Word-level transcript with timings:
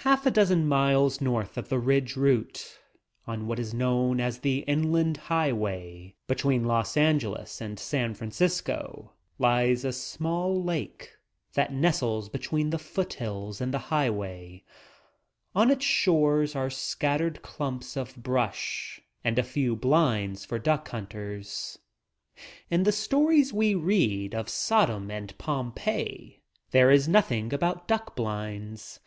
Half 0.00 0.26
a 0.26 0.30
dozen 0.30 0.68
miles 0.68 1.20
north 1.20 1.56
of 1.56 1.68
the 1.68 1.80
Ridge 1.80 2.14
Route 2.16 2.78
on 3.26 3.48
what 3.48 3.58
is 3.58 3.74
known 3.74 4.20
as 4.20 4.38
the 4.38 4.58
inland 4.60 5.16
highway 5.16 6.14
between 6.28 6.64
Los 6.64 6.96
Angeles 6.96 7.60
and 7.60 7.76
San 7.76 8.14
Francisco 8.14 9.14
lies 9.38 9.84
a 9.84 9.92
small 9.92 10.62
lake 10.62 11.16
that 11.54 11.72
nestles 11.72 12.28
between 12.28 12.70
the 12.70 12.78
foothills 12.78 13.60
and 13.60 13.74
the 13.74 13.78
highway. 13.88 14.62
On 15.56 15.72
its 15.72 15.84
shores 15.84 16.54
are 16.54 16.70
scattered 16.70 17.42
clumps 17.42 17.96
of 17.96 18.14
brush 18.16 19.00
and 19.24 19.40
a 19.40 19.42
few 19.42 19.74
blinds 19.74 20.44
for 20.44 20.58
duck 20.58 20.88
hunters. 20.90 21.78
In 22.70 22.84
the 22.84 22.92
stories 22.92 23.52
we 23.52 23.74
read 23.74 24.34
of 24.36 24.48
Sodom 24.48 25.10
and 25.10 25.36
Pomp 25.36 25.80
there 26.70 26.90
is 26.92 27.08
nothing 27.08 27.52
about 27.52 27.88
duck 27.88 28.14
blinds. 28.14 29.00